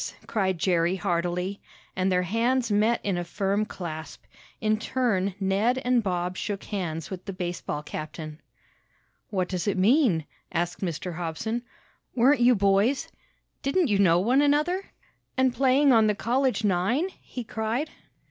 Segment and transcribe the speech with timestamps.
[0.25, 1.61] cried Jerry heartily,
[1.95, 4.23] and their hands met in a firm clasp.
[4.59, 8.41] In turn Ned and Bob shook hands with the baseball captain.
[9.29, 11.13] "What does it mean?" asked Mr.
[11.17, 11.61] Hobson.
[12.15, 13.09] "Weren't you boys
[13.61, 14.83] Didn't you know one another
[15.37, 17.91] and playing on the college nine?" he cried.